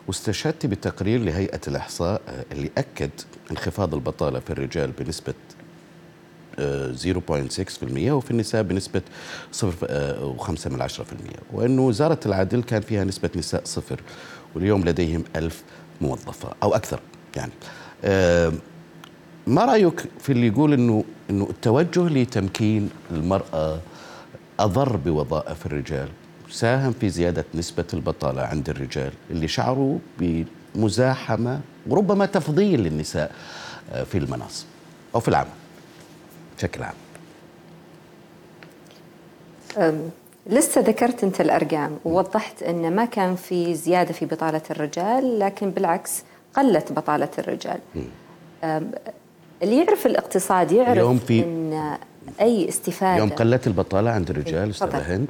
واستشهدت 0.06 0.66
بتقرير 0.66 1.20
لهيئة 1.20 1.60
الإحصاء 1.68 2.44
اللي 2.52 2.70
أكد 2.78 3.10
انخفاض 3.50 3.94
البطالة 3.94 4.40
في 4.40 4.50
الرجال 4.50 4.90
بنسبة 4.90 5.34
0.6% 6.56 8.10
وفي 8.10 8.30
النساء 8.30 8.62
بنسبة 8.62 9.02
0.5 9.52 10.66
من 10.66 10.88
10% 10.88 10.92
وأنه 11.52 11.82
وزارة 11.82 12.20
العدل 12.26 12.62
كان 12.62 12.82
فيها 12.82 13.04
نسبة 13.04 13.30
نساء 13.36 13.62
صفر 13.64 14.00
واليوم 14.54 14.84
لديهم 14.84 15.24
ألف 15.36 15.62
موظفة 16.00 16.48
أو 16.62 16.74
أكثر. 16.74 17.00
يعني 17.36 17.52
ما 19.46 19.64
رأيك 19.64 20.04
في 20.20 20.32
اللي 20.32 20.46
يقول 20.46 20.72
إنه 20.72 21.04
إنه 21.30 21.46
التوجه 21.50 22.08
لتمكين 22.08 22.90
المرأة 23.10 23.80
أضر 24.60 24.96
بوظائف 24.96 25.66
الرجال؟ 25.66 26.08
ساهم 26.50 26.92
في 26.92 27.08
زيادة 27.08 27.44
نسبة 27.54 27.84
البطالة 27.94 28.42
عند 28.42 28.68
الرجال 28.68 29.12
اللي 29.30 29.48
شعروا 29.48 29.98
بمزاحمة 30.18 31.60
وربما 31.86 32.26
تفضيل 32.26 32.80
للنساء 32.80 33.32
في 34.10 34.18
المناصب 34.18 34.66
أو 35.14 35.20
في 35.20 35.28
العمل. 35.28 35.48
بشكل 36.58 36.82
عام. 36.82 36.94
لسه 40.46 40.80
ذكرت 40.80 41.24
أنت 41.24 41.40
الأرقام 41.40 41.98
ووضحت 42.04 42.62
إن 42.62 42.96
ما 42.96 43.04
كان 43.04 43.36
في 43.36 43.74
زيادة 43.74 44.12
في 44.12 44.26
بطالة 44.26 44.62
الرجال 44.70 45.38
لكن 45.38 45.70
بالعكس 45.70 46.22
قلت 46.56 46.92
بطالة 46.92 47.28
الرجال. 47.38 47.78
اللي 49.62 49.76
يعرف 49.78 50.06
الاقتصاد 50.06 50.72
يعرف 50.72 50.88
اليوم 50.88 51.18
في 51.18 51.44
إن 51.44 51.96
أي 52.40 52.68
استفادة. 52.68 53.16
يوم 53.16 53.30
قلت 53.30 53.66
البطالة 53.66 54.10
عند 54.10 54.30
الرجال 54.30 54.70
أستاذ 54.70 54.94
هند. 54.94 55.26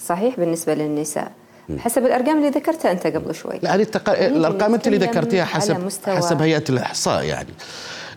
صحيح 0.00 0.36
بالنسبة 0.36 0.74
للنساء. 0.74 1.32
حسب 1.78 2.06
الأرقام 2.06 2.36
اللي 2.38 2.48
ذكرتها 2.48 2.92
أنت 2.92 3.06
قبل 3.06 3.34
شوي. 3.34 3.58
لا 3.62 3.74
هذه 3.74 3.82
التق... 3.82 4.10
الأرقام 4.10 4.74
أنت 4.74 4.86
اللي 4.86 4.98
ذكرتيها 4.98 5.44
حسب 5.44 5.88
حسب 6.06 6.42
هيئة 6.42 6.64
الإحصاء 6.70 7.24
يعني. 7.24 7.48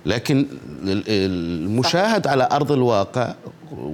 لكن 0.06 0.48
المشاهد 0.84 2.28
على 2.28 2.48
أرض 2.52 2.72
الواقع 2.72 3.34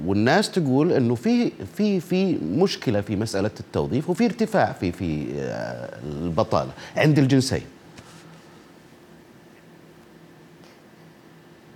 والناس 0.05 0.51
تقول 0.51 0.91
إنه 0.91 1.15
في 1.15 1.51
في 1.75 1.99
في 1.99 2.35
مشكلة 2.35 3.01
في 3.01 3.15
مسألة 3.15 3.51
التوظيف 3.59 4.09
وفي 4.09 4.25
ارتفاع 4.25 4.71
في 4.71 4.91
في 4.91 5.25
البطالة 6.21 6.71
عند 6.97 7.19
الجنسين. 7.19 7.61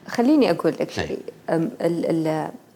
خليني 0.07 0.51
أقول 0.51 0.73
لك 0.79 0.89
شيء. 0.89 1.19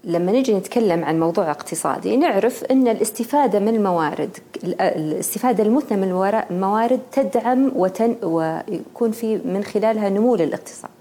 لما 0.03 0.31
نجي 0.31 0.53
نتكلم 0.53 1.03
عن 1.03 1.19
موضوع 1.19 1.51
اقتصادي 1.51 2.17
نعرف 2.17 2.63
إن 2.63 2.87
الاستفادة 2.87 3.59
من 3.59 3.75
الموارد 3.75 4.37
الاستفادة 4.81 5.63
المثنى 5.63 5.97
من 5.97 6.33
الموارد 6.51 6.99
تدعم 7.11 7.71
وتن 7.75 8.15
ويكون 8.23 9.11
في 9.11 9.37
من 9.37 9.63
خلالها 9.63 10.09
نمو 10.09 10.35
للاقتصاد. 10.35 10.91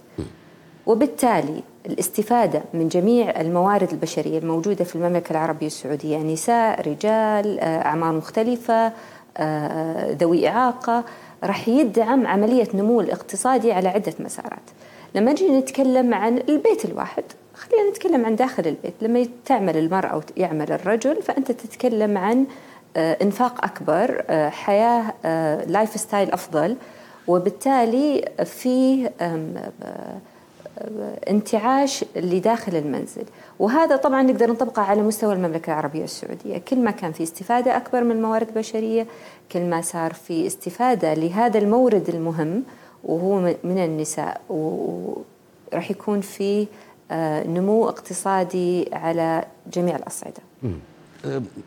وبالتالي 0.91 1.63
الاستفادة 1.87 2.63
من 2.75 2.89
جميع 2.89 3.41
الموارد 3.41 3.91
البشرية 3.91 4.39
الموجودة 4.39 4.85
في 4.85 4.97
المملكة 4.97 5.31
العربية 5.31 5.67
السعودية 5.67 6.19
نساء 6.19 6.89
رجال 6.89 7.61
أعمار 7.61 8.13
مختلفة 8.13 8.93
ذوي 10.13 10.49
إعاقة 10.49 11.05
راح 11.45 11.69
يدعم 11.69 12.27
عملية 12.27 12.69
نمو 12.75 13.01
الاقتصادي 13.01 13.73
على 13.73 13.89
عدة 13.89 14.13
مسارات. 14.21 14.71
لما 15.15 15.33
نجي 15.33 15.49
نتكلم 15.49 16.15
عن 16.15 16.39
البيت 16.49 16.85
الواحد 16.85 17.25
خلينا 17.55 17.91
نتكلم 17.91 18.27
عن 18.27 18.37
داخل 18.37 18.67
البيت. 18.67 18.95
لما 19.01 19.27
تعمل 19.45 19.77
المرأة 19.77 20.23
ويعمل 20.37 20.73
الرجل 20.73 21.23
فأنت 21.23 21.53
تتكلم 21.53 22.19
عن 22.19 22.47
إنفاق 22.97 23.65
أكبر 23.65 24.25
حياة 24.51 25.15
lifestyle 25.67 26.31
أفضل 26.33 26.77
وبالتالي 27.29 28.25
في 28.45 29.11
انتعاش 31.29 32.05
لداخل 32.17 32.77
المنزل. 32.77 33.25
وهذا 33.59 33.97
طبعا 33.97 34.23
نقدر 34.23 34.51
نطبقه 34.51 34.83
على 34.83 35.03
مستوى 35.03 35.35
المملكة 35.35 35.71
العربية 35.71 36.05
السعودية. 36.05 36.59
كل 36.59 36.79
ما 36.79 36.91
كان 36.91 37.13
في 37.13 37.23
استفادة 37.23 37.77
أكبر 37.77 38.05
من 38.05 38.23
موارد 38.23 38.55
بشرية 38.55 39.07
كل 39.53 39.61
ما 39.61 39.81
صار 39.81 40.13
في 40.13 40.47
استفادة 40.47 41.15
لهذا 41.15 41.59
المورد 41.59 42.09
المهم 42.09 42.63
وهو 43.05 43.55
من 43.65 43.79
النساء. 43.79 44.41
وراح 44.49 45.91
يكون 45.91 46.21
في 46.21 46.67
نمو 47.47 47.89
اقتصادي 47.89 48.89
على 48.93 49.45
جميع 49.73 49.97
الأصعدة. 49.97 50.43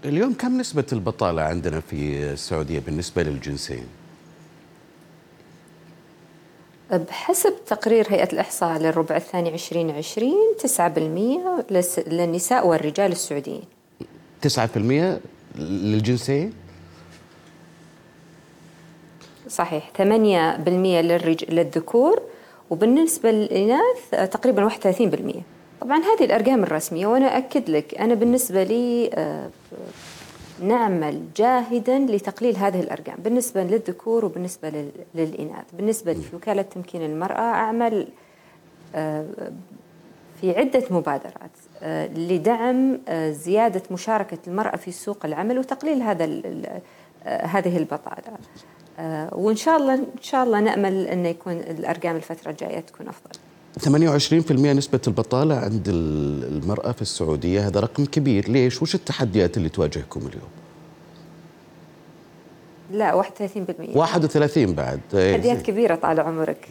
اليوم 0.06 0.34
كم 0.34 0.58
نسبة 0.58 0.86
البطالة 0.94 1.42
عندنا 1.42 1.80
في 1.80 2.24
السعودية 2.34 2.80
بالنسبة 2.80 3.24
للجنسين؟ 3.24 3.86
بحسب 6.98 7.54
تقرير 7.68 8.08
هيئة 8.10 8.34
الإحصاء 8.34 8.78
للربع 8.80 9.16
الثاني 9.16 9.54
2020 9.54 10.34
9% 11.68 12.08
للنساء 12.08 12.68
والرجال 12.68 13.12
السعوديين. 13.12 13.64
9% 14.48 14.60
للجنسين؟ 15.56 16.54
صحيح. 19.50 19.90
8% 19.98 20.02
للرج... 20.02 21.46
للذكور 21.50 22.22
وبالنسبة 22.70 23.32
للإناث 23.32 24.10
تقريبا 24.32 24.70
31% 24.70 24.74
طبعا 25.82 25.98
هذه 25.98 26.26
الأرقام 26.26 26.64
الرسمية 26.64 27.08
وأنا 27.08 27.38
أكد 27.38 27.70
لك 27.70 27.96
أنا 27.96 28.14
بالنسبة 28.14 28.64
لي 28.64 29.10
نعمل 30.62 31.24
جاهدا 31.36 32.00
لتقليل 32.00 32.58
هذه 32.58 32.80
الأرقام. 32.80 33.16
بالنسبة 33.20 33.64
للذكور 33.64 34.26
وبالنسبة 34.26 34.92
للإناث. 35.16 35.66
بالنسبة 35.74 36.14
في 36.14 36.36
وكالة 36.36 36.62
تمكين 36.62 37.02
المرأة 37.02 37.42
أعمل 37.42 38.08
في 40.42 40.58
عدة 40.58 40.84
مبادرات 40.90 41.52
لدعم 42.18 43.00
زيادة 43.30 43.82
مشاركة 43.92 44.38
المرأة 44.48 44.76
في 44.76 44.92
سوق 44.92 45.26
العمل 45.26 45.60
وتقليل 45.60 46.02
هذا 46.02 46.26
هذه 47.26 47.78
البطالة. 47.78 48.38
وإن 49.32 49.56
شاء 49.56 49.78
الله 49.78 49.94
إن 49.94 50.06
شاء 50.22 50.44
الله 50.44 50.60
نأمل 50.60 51.08
انه 51.08 51.30
يكون 51.30 51.54
الأرقام 51.54 52.16
الفترة 52.16 52.52
الجاية 52.52 52.80
تكون 52.80 53.08
أفضل. 53.08 53.40
28% 53.80 54.52
نسبة 54.52 55.00
البطالة 55.08 55.56
عند 55.56 55.88
المرأة 55.88 56.92
في 56.92 57.02
السعودية 57.02 57.68
هذا 57.68 57.80
رقم 57.80 58.06
كبير. 58.06 58.50
ليش؟ 58.50 58.82
وش 58.82 58.96
التحديات 58.96 59.58
اللي 59.58 59.70
تواجهكم 59.70 60.20
اليوم؟ 60.20 60.50
لا 62.92 63.22
31% 63.22 63.96
31 63.96 64.74
بعد. 64.74 65.00
تحديات 65.12 65.62
كبيرة 65.62 65.96
طال 65.96 66.20
عمرك. 66.20 66.68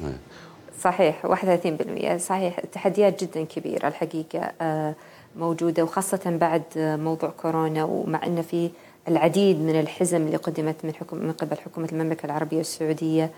صحيح 0.80 1.26
31% 1.26 2.16
صحيح 2.16 2.58
التحديات 2.58 3.24
جدا 3.24 3.44
كبيرة 3.44 3.88
الحقيقة 3.88 4.52
آه، 4.60 4.94
موجودة 5.36 5.82
وخاصة 5.84 6.20
بعد 6.40 6.62
موضوع 6.76 7.30
كورونا 7.30 7.84
ومع 7.84 8.26
أن 8.26 8.42
في 8.42 8.70
العديد 9.08 9.60
من 9.60 9.80
الحزم 9.80 10.16
اللي 10.16 10.36
قدمت 10.36 10.76
من 10.84 10.94
حكم 10.94 11.16
من 11.16 11.32
قبل 11.32 11.56
حكومة 11.56 11.88
المملكة 11.92 12.26
العربية 12.26 12.60
السعودية. 12.60 13.30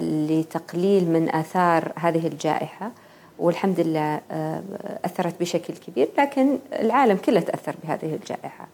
لتقليل 0.00 1.10
من 1.10 1.34
آثار 1.34 1.92
هذه 1.96 2.26
الجائحة 2.26 2.90
والحمد 3.38 3.80
لله 3.80 4.20
آه، 4.30 4.62
أثرت 5.04 5.40
بشكل 5.40 5.74
كبير 5.74 6.08
لكن 6.18 6.58
العالم 6.72 7.16
كله 7.16 7.40
تأثر 7.40 7.74
بهذه 7.84 8.14
الجائحة. 8.14 8.68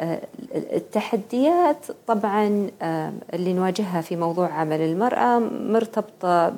آه، 0.00 0.20
التحديات 0.54 1.86
طبعا 2.06 2.70
اللي 3.34 3.52
نواجهها 3.52 4.00
في 4.00 4.16
موضوع 4.16 4.48
عمل 4.48 4.80
المرأة 4.80 5.38
مرتبطة 5.38 6.54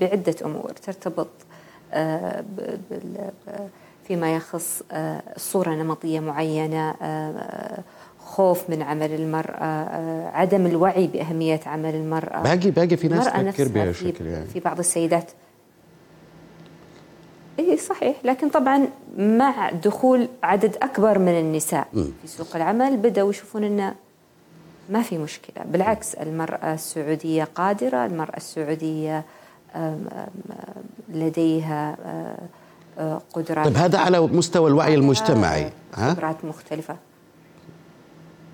بعدة 0.00 0.34
أمور. 0.44 0.70
ترتبط 0.70 1.28
فيما 4.04 4.36
يخص 4.36 4.82
صورة 5.36 5.70
نمطية 5.70 6.20
معينة 6.20 6.94
خوف 8.34 8.70
من 8.70 8.82
عمل 8.82 9.12
المرأة 9.12 9.64
آه، 9.64 10.28
عدم 10.28 10.66
الوعي 10.66 11.06
بأهمية 11.06 11.60
عمل 11.66 11.94
المرأة. 11.94 12.42
باقي 12.42 12.70
باقي 12.70 12.96
في 12.96 13.08
ناس 13.08 13.24
تفكر 13.24 13.68
بهالشكل 13.68 14.26
يعني. 14.26 14.46
في 14.46 14.60
بعض 14.60 14.78
السيدات. 14.78 15.30
اي 17.58 17.76
صحيح. 17.76 18.16
لكن 18.24 18.48
طبعا 18.48 18.88
مع 19.18 19.70
دخول 19.70 20.28
عدد 20.42 20.76
أكبر 20.82 21.18
من 21.18 21.38
النساء 21.38 21.88
م. 21.92 22.02
في 22.02 22.28
سوق 22.28 22.56
العمل 22.56 22.96
بدأوا 22.96 23.30
يشوفون 23.30 23.64
إنه 23.64 23.94
ما 24.90 25.02
في 25.02 25.18
مشكلة. 25.18 25.64
بالعكس 25.64 26.14
المرأة 26.14 26.74
السعودية 26.74 27.44
قادرة 27.44 28.06
المرأة 28.06 28.36
السعودية 28.36 29.24
لديها 31.08 31.96
آه، 32.04 32.38
آه، 32.98 33.22
قدرات 33.32 33.64
طيب 33.64 33.76
هذا 33.76 33.98
على 33.98 34.20
مستوى 34.20 34.70
الوعي 34.70 34.94
المجتمعي 34.94 35.70
قدرات 35.96 36.44
مختلفة. 36.44 36.96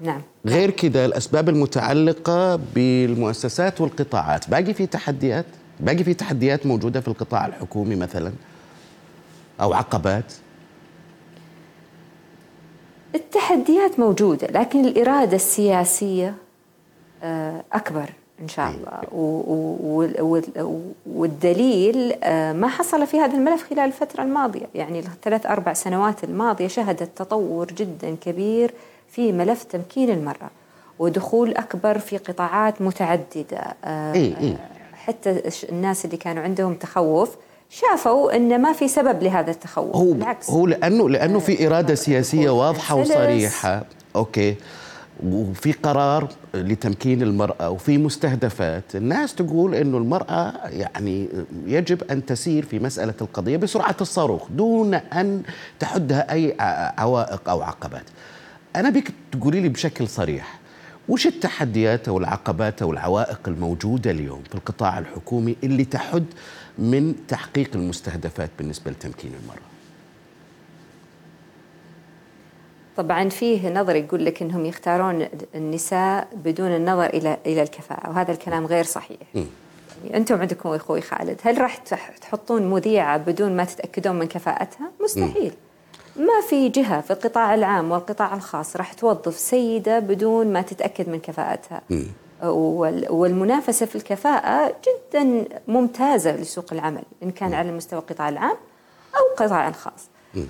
نعم. 0.01 0.23
غير 0.47 0.71
كذا 0.71 1.07
الأسباب 1.07 1.49
المتعلقة 1.49 2.57
بالمؤسسات 2.75 3.81
والقطاعات. 3.81 4.51
باقي 4.51 4.75
في 4.75 4.87
تحديات؟ 4.87 5.47
باقي 5.81 6.05
في 6.05 6.15
تحديات 6.15 6.67
موجودة 6.67 7.01
في 7.01 7.09
القطاع 7.09 7.47
الحكومي 7.47 7.97
مثلا؟ 7.97 8.33
أو 9.61 9.75
عقبات؟ 9.75 10.33
التحديات 13.15 14.01
موجودة 14.01 14.47
لكن 14.47 14.85
الإرادة 14.85 15.37
السياسية 15.37 16.35
آه، 17.23 17.65
أكبر 17.73 18.11
إن 18.41 18.49
شاء 18.49 18.69
إيه. 18.69 18.77
الله. 18.77 19.01
والدليل 21.07 22.13
آه، 22.23 22.53
ما 22.53 22.69
حصل 22.69 23.07
في 23.07 23.21
هذا 23.21 23.37
الملف 23.37 23.71
خلال 23.71 23.81
الفترة 23.81 24.23
الماضية. 24.23 24.67
يعني 24.75 24.99
الثلاث 24.99 25.47
أربع 25.47 25.73
سنوات 25.73 26.25
الماضية 26.25 26.67
شهدت 26.67 27.11
تطور 27.17 27.67
جدا 27.67 28.17
كبير 28.21 28.75
في 29.11 29.33
ملف 29.33 29.63
تمكين 29.63 30.11
المرأة 30.11 30.51
ودخول 30.99 31.55
أكبر 31.57 31.99
في 31.99 32.17
قطاعات 32.19 32.83
متعددة. 32.83 33.77
إيه 33.85 34.37
إيه؟ 34.37 34.57
حتى 34.95 35.43
الناس 35.69 36.05
اللي 36.05 36.17
كانوا 36.17 36.43
عندهم 36.43 36.75
تخوف 36.75 37.37
شافوا 37.71 38.37
إن 38.37 38.63
ما 38.63 38.73
في 38.73 38.89
سبب 38.89 39.23
لهذا 39.23 39.51
التخوف 39.51 39.97
هو 39.97 40.13
بالعكس. 40.13 40.51
هو 40.51 40.67
لأنه 40.67 41.09
لأنه 41.09 41.39
في 41.39 41.67
إرادة 41.67 41.95
سياسية 41.95 42.51
واضحة 42.51 42.95
وصريحة. 42.95 43.85
أوكي. 44.17 44.55
وفي 45.27 45.73
قرار 45.73 46.29
لتمكين 46.55 47.23
المرأة 47.23 47.71
وفي 47.71 47.99
مستهدفات. 47.99 48.85
الناس 48.95 49.35
تقول 49.35 49.75
أنه 49.75 49.99
المرأة 49.99 50.53
يعني 50.69 51.29
يجب 51.67 52.11
أن 52.11 52.27
تسير 52.27 52.65
في 52.65 52.79
مسألة 52.79 53.15
القضية 53.21 53.57
بسرعة 53.57 53.97
الصاروخ 54.01 54.49
دون 54.51 54.95
أن 54.95 55.43
تحدها 55.79 56.33
أي 56.33 56.55
عوائق 56.99 57.49
أو 57.49 57.63
عقبات. 57.63 58.05
أنا 58.77 58.91
بك 58.91 59.13
تقولي 59.33 59.61
لي 59.61 59.69
بشكل 59.69 60.09
صريح 60.09 60.59
وش 61.09 61.27
التحديات 61.27 62.09
أو 62.09 62.19
العقبات 62.19 62.83
أو 62.83 62.93
العوائق 62.93 63.41
الموجودة 63.49 64.11
اليوم 64.11 64.43
في 64.49 64.55
القطاع 64.55 64.99
الحكومي 64.99 65.57
اللي 65.65 65.85
تحد 65.85 66.25
من 66.79 67.15
تحقيق 67.29 67.71
المستهدفات 67.75 68.51
بالنسبة 68.59 68.91
لتمكين 68.91 69.33
المرأة 69.43 69.71
طبعا 72.97 73.29
فيه 73.29 73.69
نظر 73.69 73.97
يقول 73.97 74.25
لك 74.25 74.43
إنهم 74.43 74.67
يختارون 74.67 75.29
النساء 75.55 76.29
بدون 76.45 76.77
النظر 76.77 77.07
إلى 77.07 77.39
إلى 77.47 77.63
الكفاءة 77.63 78.11
وهذا 78.11 78.33
الكلام 78.33 78.67
غير 78.67 78.85
صحيح. 78.85 79.19
م. 79.35 79.45
يعني 80.05 80.17
أنتم 80.17 80.41
عندكم 80.41 80.69
أخوي 80.69 81.01
خالد 81.01 81.41
هل 81.43 81.61
راح 81.61 81.77
تحطون 82.21 82.71
مذيعة 82.71 83.17
بدون 83.19 83.57
ما 83.57 83.65
تتأكدون 83.65 84.19
من 84.19 84.27
كفاءتها؟ 84.27 84.91
مستحيل. 85.05 85.53
م. 85.53 85.70
ما 86.21 86.41
في 86.49 86.69
جهة 86.69 87.01
في 87.01 87.11
القطاع 87.11 87.55
العام 87.55 87.91
والقطاع 87.93 88.35
الخاص 88.35 88.77
راح 88.77 88.93
توظف 88.93 89.39
سيدة 89.39 89.99
بدون 89.99 90.53
ما 90.53 90.63
تتأكد 90.63 91.09
من 91.09 91.21
كفاءتها. 91.21 91.81
والمنافسة 93.11 93.87
في 93.87 93.97
الكفاءة 93.97 94.75
جدا 94.87 95.45
ممتازة 95.69 96.37
لسوق 96.37 96.73
العمل 96.73 97.03
إن 97.23 97.31
كان 97.31 97.55
على 97.55 97.73
مستوى 97.73 97.99
القطاع 97.99 98.29
العام 98.29 98.57
أو 99.17 99.21
القطاع 99.33 99.69
الخاص. 99.69 100.09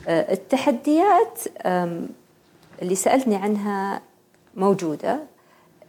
آه، 0.09 0.33
التحديات 0.33 1.38
اللي 2.83 2.94
سألتني 2.94 3.37
عنها 3.37 4.00
موجودة 4.56 5.20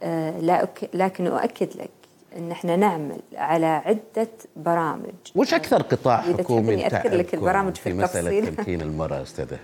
آه، 0.04 0.66
لكن 0.94 1.28
أؤكد 1.28 1.70
لك. 1.76 1.90
إن 2.38 2.52
إحنا 2.52 2.76
نعمل 2.76 3.20
على 3.36 3.66
عدة 3.66 4.30
برامج. 4.56 5.14
وش 5.36 5.54
أكثر 5.54 5.82
قطاع 5.82 6.22
حكومي 6.22 6.88
أذكر 6.88 7.16
لك 7.16 7.34
البرامج 7.34 7.76
في, 7.76 7.82
في 7.82 7.94
مسألة 7.94 8.50
تمكين 8.50 8.82
المرأة 8.82 9.22
أستاذة؟ 9.22 9.60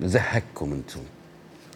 زهقكم 0.00 0.72
أنتم. 0.72 1.00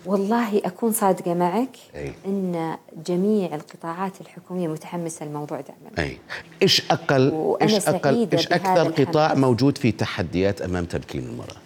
والله 0.07 0.59
أكون 0.59 0.93
صادقة 0.93 1.35
معك 1.35 1.77
أي. 1.95 2.13
إن 2.27 2.77
جميع 3.07 3.55
القطاعات 3.55 4.21
الحكومية 4.21 4.69
متحمسة 4.69 5.27
لموضوع 5.27 5.61
دعم 5.61 6.07
أي. 6.07 6.19
إيش 6.63 6.91
أقل 6.91 7.57
إيش 7.63 7.89
أقل 7.89 8.29
إيش 8.33 8.47
أكثر 8.47 9.05
قطاع 9.05 9.35
موجود 9.35 9.79
فيه 9.79 9.91
تحديات 9.91 10.63
أمام 10.63 10.85
تمكين 10.85 11.25
المرأة؟ 11.25 11.66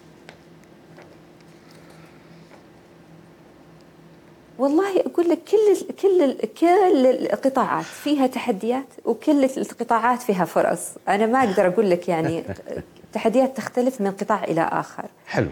والله 4.61 5.01
أقول 5.01 5.29
لك 5.29 5.39
كل 5.51 5.95
كل 6.03 6.35
كل 6.61 7.07
القطاعات 7.07 7.85
فيها 7.85 8.27
تحديات 8.27 8.87
وكل 9.05 9.45
القطاعات 9.45 10.23
فيها 10.23 10.45
فرص، 10.45 10.89
أنا 11.09 11.27
ما 11.27 11.39
أقدر 11.39 11.67
أقول 11.67 11.91
لك 11.91 12.09
يعني 12.09 12.45
تحديات 13.13 13.57
تختلف 13.57 14.01
من 14.01 14.11
قطاع 14.11 14.45
إلى 14.45 14.61
آخر. 14.61 15.05
حلو. 15.27 15.49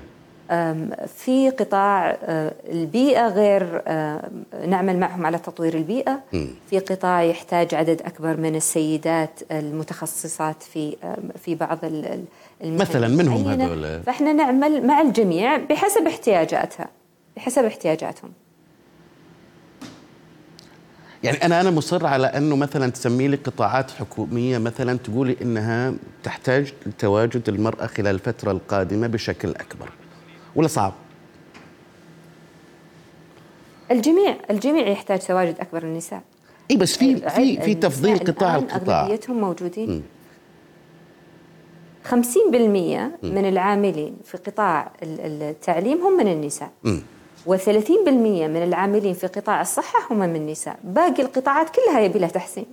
في 1.16 1.51
قطاع 1.51 2.16
البيئة 2.68 3.29
غير 3.29 3.83
نعمل 4.66 4.99
معهم 4.99 5.27
على 5.27 5.38
تطوير 5.38 5.75
البيئة. 5.75 6.21
في 6.71 6.79
قطاع 6.79 7.23
يحتاج 7.23 7.75
عدد 7.75 8.03
أكبر 8.03 8.37
من 8.37 8.57
السيدات 8.57 9.40
المتخصصات 9.51 10.62
في 10.62 10.97
في 11.44 11.55
بعض 11.55 11.79
مثلا 12.62 13.09
منهم 13.09 13.49
هذول. 13.49 14.03
فإحنا 14.03 14.33
نعمل 14.33 14.87
مع 14.87 15.01
الجميع 15.01 15.57
بحسب 15.57 16.07
احتياجاتها 16.07 16.88
بحسب 17.37 17.64
احتياجاتهم. 17.64 18.31
يعني 21.22 21.44
أنا 21.44 21.61
أنا 21.61 21.70
مصر 21.70 22.07
على 22.07 22.26
أنه 22.26 22.57
مثلا 22.57 22.90
تسمي 22.90 23.28
لي 23.28 23.37
قطاعات 23.37 23.90
حكومية 23.90 24.59
مثلا 24.59 24.98
تقولي 24.98 25.37
إنها 25.42 25.94
تحتاج 26.22 26.72
لتواجد 26.87 27.48
المرأة 27.48 27.87
خلال 27.87 28.14
الفترة 28.14 28.50
القادمة 28.50 29.07
بشكل 29.07 29.50
أكبر. 29.50 29.88
ولا 30.57 30.68
صعب؟ 30.68 30.92
الجميع 33.90 34.37
الجميع 34.50 34.88
يحتاج 34.88 35.18
تواجد 35.18 35.61
أكبر 35.61 35.83
النساء. 35.83 36.22
إي 36.70 36.76
بس 36.76 36.96
في 36.96 37.16
في 37.31 37.61
في 37.61 37.74
تفضيل 37.74 38.18
قطاع 38.18 38.57
القطاع. 38.57 39.00
أغلبيتهم 39.02 39.40
موجودين. 39.40 40.02
50% 42.04 42.14
من 43.22 43.48
العاملين 43.48 44.16
في 44.24 44.37
قطاع 44.37 44.92
التعليم 45.02 45.98
هم 45.98 46.16
من 46.16 46.33
النساء. 46.33 46.70
م. 46.85 46.98
و30% 47.46 47.90
من 48.11 48.62
العاملين 48.62 49.14
في 49.14 49.27
قطاع 49.27 49.61
الصحة 49.61 49.98
هم 50.11 50.18
من 50.18 50.37
النساء. 50.37 50.79
باقي 50.85 51.22
القطاعات 51.22 51.66
كلها 51.70 52.01
يبي 52.01 52.18
لها 52.18 52.29
تحسين 52.29 52.66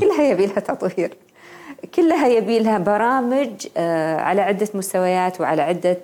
كلها 0.00 0.22
يبي 0.22 0.46
لها 0.46 0.60
تطوير 0.60 1.16
كلها 1.94 2.28
يبي 2.28 2.58
لها 2.58 2.78
برامج 2.78 3.66
آه، 3.76 4.16
على 4.16 4.42
عدة 4.42 4.68
مستويات 4.74 5.40
وعلى 5.40 5.62
عدة 5.62 5.98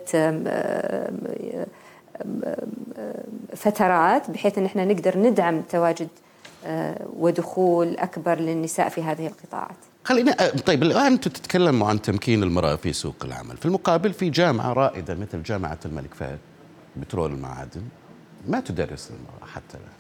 فترات 3.54 4.30
بحيث 4.30 4.58
إن 4.58 4.64
إحنا 4.64 4.84
نقدر 4.84 5.18
ندعم 5.18 5.62
تواجد 5.62 6.08
آه، 6.64 7.06
ودخول 7.16 7.96
أكبر 7.96 8.38
للنساء 8.38 8.88
في 8.88 9.02
هذه 9.02 9.26
القطاعات. 9.26 9.76
خلينا 10.04 10.36
آه، 10.40 10.50
طيب 10.50 10.82
الآن 10.82 11.12
أنتم 11.12 11.30
تتكلموا 11.30 11.88
عن 11.88 12.02
تمكين 12.02 12.42
المرأة 12.42 12.76
في 12.76 12.92
سوق 12.92 13.16
العمل، 13.24 13.56
في 13.56 13.66
المقابل 13.66 14.12
في 14.12 14.30
جامعة 14.30 14.72
رائدة 14.72 15.14
مثل 15.14 15.42
جامعة 15.42 15.78
الملك 15.84 16.14
فهد 16.14 16.38
بترول 16.96 17.32
المعادن. 17.32 17.82
ما 18.48 18.60
تدرس 18.60 19.10
المرأة 19.10 19.52
حتى 19.52 19.74
الآن. 19.76 19.92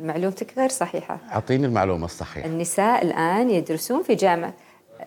معلومتك 0.00 0.58
غير 0.58 0.68
صحيحة 0.68 1.18
أعطيني 1.32 1.66
المعلومة 1.66 2.04
الصحيحة. 2.04 2.48
النساء 2.48 3.04
الآن 3.04 3.50
يدرسون 3.50 4.02
في 4.02 4.14
جامعة 4.14 4.54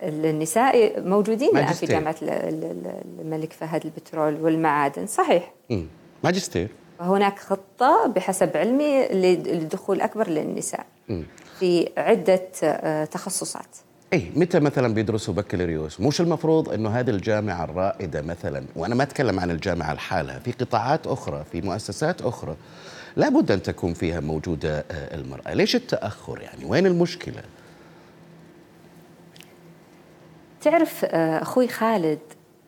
النساء 0.02 1.00
موجودين 1.00 1.48
الآن 1.56 1.72
في. 1.72 1.86
جامعة 1.86 2.16
ال- 2.22 2.30
ال- 2.30 2.64
ال- 2.64 3.02
الملك 3.20 3.52
فهد 3.52 3.84
البترول 3.84 4.34
والمعادن 4.40 5.06
صحيح 5.06 5.52
مم. 5.70 5.86
ماجستير 6.24 6.68
وهناك 7.00 7.38
خطة 7.38 8.06
بحسب 8.06 8.56
علمي 8.56 9.06
للدخول 9.08 10.00
أكبر 10.00 10.28
للنساء 10.28 10.86
مم. 11.08 11.22
في 11.58 11.88
عدة 11.96 12.48
آه، 12.62 13.04
تخصصات 13.04 13.76
اي 14.12 14.32
متى 14.36 14.60
مثلا 14.60 14.94
بيدرسوا 14.94 15.34
بكالوريوس؟ 15.34 16.00
مش 16.00 16.20
المفروض 16.20 16.68
إنه 16.68 16.90
هذه 16.90 17.10
الجامعة 17.10 17.64
الرائدة 17.64 18.22
مثلا. 18.22 18.64
وأنا 18.76 18.94
ما 18.94 19.02
أتكلم 19.02 19.40
عن 19.40 19.50
الجامعة 19.50 19.94
لحالها 19.94 20.38
في 20.38 20.52
قطاعات 20.52 21.06
أخرى 21.06 21.44
في 21.52 21.60
مؤسسات 21.60 22.22
أخرى. 22.22 22.56
لابد 23.16 23.50
أن 23.50 23.62
تكون 23.62 23.94
فيها 23.94 24.20
موجودة 24.20 24.78
آه، 24.78 25.14
المرأة. 25.14 25.54
ليش 25.54 25.76
التأخر 25.76 26.40
يعني؟ 26.40 26.64
وين 26.64 26.86
المشكلة؟ 26.86 27.42
تعرف 30.60 31.04
آه، 31.04 31.42
أخوي 31.42 31.68
خالد 31.68 32.18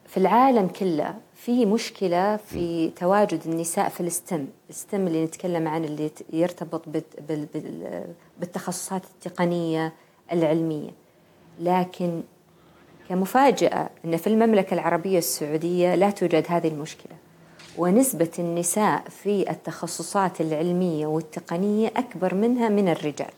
في 0.06 0.16
العالم 0.16 0.68
كله 0.68 1.14
في 1.34 1.66
مشكلة 1.66 2.36
في 2.36 2.90
تواجد 2.96 3.40
النساء 3.46 3.88
في 3.88 4.00
الستم. 4.00 4.46
الستم 4.70 5.06
اللي 5.06 5.24
نتكلم 5.24 5.68
عنه 5.68 5.86
اللي 5.86 6.10
يرتبط 6.32 6.88
بال- 6.88 7.02
بال- 7.28 7.46
بال- 7.54 8.04
بالتخصصات 8.40 9.02
التقنية 9.04 9.92
العلمية. 10.32 10.90
لكن 11.60 12.22
كمفاجأة 13.08 13.90
أن 14.04 14.16
في 14.16 14.26
المملكة 14.26 14.74
العربية 14.74 15.18
السعودية 15.18 15.94
لا 15.94 16.10
توجد 16.10 16.46
هذه 16.48 16.68
المشكلة. 16.68 17.16
ونسبة 17.78 18.30
النساء 18.38 19.04
في 19.22 19.50
التخصصات 19.50 20.40
العلمية 20.40 21.06
والتقنية 21.06 21.92
أكبر 21.96 22.34
منها 22.34 22.68
من 22.68 22.88
الرجال. 22.88 23.30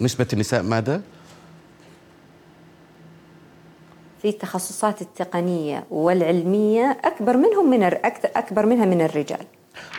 نسبة 0.00 0.26
النساء 0.32 0.62
ماذا؟ 0.62 1.02
في 4.22 4.28
التخصصات 4.28 5.02
التقنية 5.02 5.84
والعلمية 5.90 6.98
أكبر 7.04 7.36
منهم 7.36 7.70
من 7.70 7.82
أكبر 8.36 8.66
منها 8.66 8.84
من 8.84 9.00
الرجال 9.00 9.46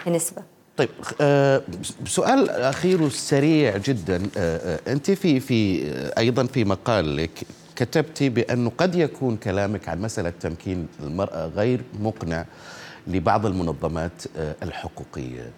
كنسبة. 0.06 0.55
طيب 0.78 0.90
آه 1.22 1.62
سؤال 2.06 2.50
أخير 2.50 3.02
وسريع 3.04 3.78
جدا. 3.78 4.24
آه 4.38 4.80
آه 4.88 4.92
أنت 4.92 5.12
في 5.12 5.40
في 5.40 5.88
آه 5.92 6.14
أيضا 6.20 6.46
في 6.46 6.64
مقال 6.66 7.16
لك 7.18 7.44
كتبتي 7.76 8.30
بانه 8.30 8.72
قد 8.78 8.96
يكون 8.96 9.38
كلامك 9.38 9.90
عن 9.90 10.02
مسألة 10.02 10.34
تمكين 10.42 10.88
المرأة 11.04 11.48
غير 11.48 11.82
مقنع 12.00 12.46
لبعض 13.08 13.46
المنظمات 13.46 14.24
آه 14.38 14.56
الحقوقية. 14.64 15.52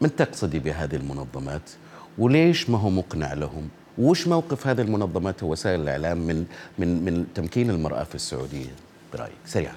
من 0.00 0.16
تقصدي 0.16 0.58
بهذه 0.58 0.96
المنظمات؟ 0.96 1.70
وليش 2.18 2.70
ما 2.70 2.78
هو 2.78 2.90
مقنع 2.90 3.32
لهم؟ 3.32 3.68
وش 3.98 4.26
موقف 4.28 4.66
هذه 4.66 4.80
المنظمات 4.80 5.42
ووسائل 5.42 5.80
الإعلام 5.80 6.18
من 6.18 6.44
من 6.78 7.04
من 7.04 7.26
تمكين 7.34 7.70
المرأة 7.70 8.04
في 8.04 8.14
السعودية؟ 8.14 8.70
برأيك 9.12 9.32
سريعا. 9.46 9.74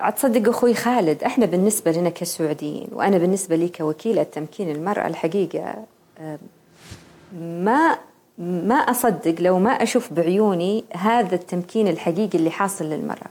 أتصدق 0.00 0.48
أخوي 0.48 0.74
خالد 0.74 1.24
إحنا 1.24 1.46
بالنسبة 1.46 1.92
لنا 1.92 2.08
كسعوديين 2.10 2.88
وأنا 2.92 3.18
بالنسبة 3.18 3.56
لي 3.56 3.68
كوكيلة 3.68 4.22
تمكين 4.22 4.70
المرأة 4.70 5.06
الحقيقة 5.06 5.74
أم، 6.20 6.38
ما 7.64 7.98
ما 8.38 8.74
أصدق 8.74 9.34
لو 9.40 9.58
ما 9.58 9.70
أشوف 9.70 10.12
بعيوني 10.12 10.84
هذا 10.96 11.34
التمكين 11.34 11.88
الحقيقي 11.88 12.38
اللي 12.38 12.50
حاصل 12.50 12.84
للمرأة. 12.84 13.26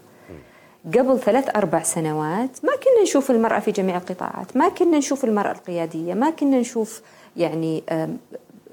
قبل 0.86 1.20
ثلاث 1.20 1.56
أربع 1.56 1.84
سنوات 1.84 2.50
ما 2.66 2.72
كنا 2.76 3.04
نشوف 3.04 3.32
المرأة 3.32 3.60
في 3.60 3.72
جميع 3.72 3.98
القطاعات 3.98 4.58
ما 4.58 4.70
كنا 4.70 4.98
نشوف 4.98 5.24
المرأة 5.26 5.52
القيادية 5.52 6.14
ما 6.14 6.30
كنا 6.30 6.60
نشوف 6.60 7.02
يعني 7.38 7.84
أم، 7.90 8.18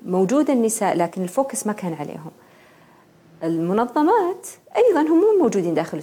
موجودة 0.06 0.52
النساء 0.52 0.96
لكن 0.96 1.22
الفوكس 1.22 1.66
ما 1.66 1.72
كان 1.72 1.94
عليهم. 1.94 2.30
المنظمات 3.44 4.46
أيضا 4.76 5.00
هم 5.00 5.08
مو 5.20 5.42
موجودين 5.42 5.74
داخل 5.74 5.98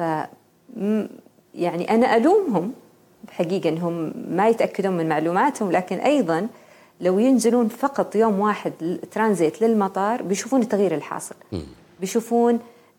م- 0.00 0.28
يعني 1.54 1.90
أنا 1.94 2.16
ألومهم 2.16 2.72
بحقيقه 3.28 3.68
إنهم 3.68 4.12
ما 4.30 4.48
يتأكدون 4.48 4.96
من 4.96 5.08
معلوماتهم 5.08 5.72
لكن 5.72 5.98
أيضا 5.98 6.48
لو 7.00 7.18
ينزلون 7.18 7.68
فقط 7.68 8.16
يوم 8.16 8.40
واحد 8.40 8.72
ترانزيت 9.12 9.62
للمطار 9.62 10.22
بيشوفون 10.22 10.62
التغيير 10.62 10.94
الحاصل. 10.94 11.34
بيشوفون 12.00 12.58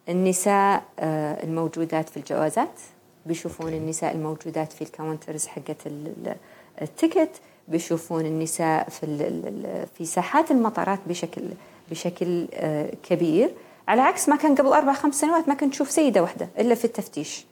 النساء 0.10 0.84
آه، 1.00 1.44
الموجودات 1.44 2.10
في 2.10 2.18
الجوازات 2.18 2.80
بيشوفون 3.26 3.74
النساء 3.74 4.16
الموجودات 4.16 4.74
في 4.74 4.82
ال 4.82 4.89
counters 4.89 5.46
حقت 5.48 5.88
ال- 5.88 6.08
ال- 6.28 6.36
ال 6.82 6.89
ticket 6.89 7.30
بيشوفون 7.68 8.26
النساء 8.26 8.90
في 8.90 9.06
في 9.98 10.06
ساحات 10.06 10.52
المطارات 10.52 11.00
بشكل 11.08 11.42
بشكل 11.92 12.48
آه، 12.54 12.92
كبير. 13.10 13.50
على 13.88 14.02
عكس 14.02 14.30
ما 14.30 14.36
كان 14.36 14.56
قبل 14.56 14.68
أربع 14.68 14.94
خمس 14.94 15.16
سنوات 15.22 15.48
ما 15.48 15.54
كنت 15.54 15.72
تشوف 15.74 15.92
سيدة 15.92 16.22
واحدة 16.22 16.50
إلا 16.60 16.76
في 16.76 16.86
التفتيش. 16.86 17.46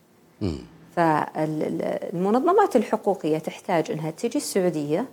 فالمنظمات 0.96 2.76
الحقوقية 2.76 3.38
تحتاج 3.38 3.92
إنها 3.92 4.12
تجي 4.12 4.38
السعودية 4.38 5.06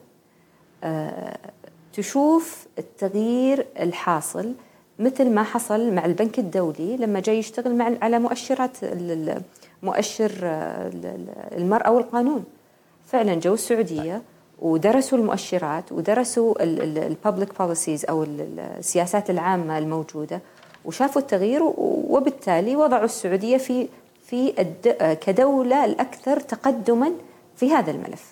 آه، 0.84 1.38
تشوف 1.92 2.66
التغيير 2.78 3.66
الحاصل 3.80 4.52
مثل 4.98 5.30
ما 5.30 5.42
حصل 5.42 5.92
مع 5.92 6.04
البنك 6.04 6.38
الدولي 6.38 6.96
لما 6.96 7.20
جاي 7.20 7.38
يشتغل 7.38 7.74
مع 7.76 7.92
على 8.02 8.18
مؤشرات 8.18 8.76
مؤشر 9.82 10.32
آه، 10.42 10.88
ال- 10.88 11.06
ال- 11.06 11.58
المرأة 11.58 11.90
والقانون. 11.92 12.44
فعلا 13.06 13.34
جو 13.34 13.54
السعودية 13.54 14.22
ودرسوا 14.62 15.18
المؤشرات 15.18 15.92
ودرسوا 15.92 16.54
ال 16.62 16.76
public 16.76 17.58
policies 17.58 18.04
أو 18.04 18.22
ال- 18.22 18.40
ال- 18.40 18.60
السياسات 18.60 19.30
العامة 19.30 19.78
الموجودة 19.78 20.40
وشافوا 20.84 21.22
التغيير 21.22 21.62
وبالتالي 22.08 22.76
وضعوا 22.76 23.04
السعودية 23.04 23.56
في 23.56 23.88
في 24.34 24.54
الد- 24.58 25.18
كدولة 25.18 25.84
الأكثر 25.84 26.40
تقدما 26.40 27.12
في 27.56 27.70
هذا 27.72 27.90
الملف. 27.90 28.24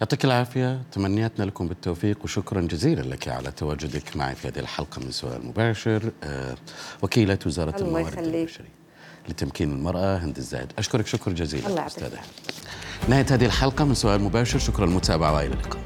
يعطيك 0.00 0.24
العافية. 0.24 0.82
تمنياتنا 0.92 1.44
لكم 1.44 1.68
بالتوفيق 1.68 2.18
وشكرا 2.24 2.60
جزيلا 2.60 3.00
لك 3.00 3.28
على 3.28 3.50
تواجدك 3.50 4.16
معي 4.16 4.34
في 4.34 4.48
هذه 4.48 4.58
الحلقة 4.58 5.00
من 5.00 5.10
سؤال 5.10 5.46
مباشر. 5.46 6.10
آه، 6.24 6.54
وكيلة 7.02 7.38
وزارة 7.46 7.76
الله 7.76 7.86
الموارد. 8.00 8.18
البشرية 8.18 8.68
لتمكين 9.28 9.72
المرأة. 9.72 10.16
هند 10.16 10.36
الزايد. 10.36 10.72
أشكرك. 10.78 11.06
شكر 11.06 11.30
الله 11.30 11.40
جزيلا 11.44 11.68
يعطيك 11.68 11.86
أستاذة. 11.86 12.18
نهاية 13.08 13.26
هذه 13.30 13.44
الحلقة 13.46 13.84
من 13.84 13.94
سؤال 13.94 14.20
مباشر. 14.20 14.58
شكرا 14.58 14.86
للمتابعة 14.86 15.34
وإلى 15.34 15.46
اللقاء. 15.54 15.82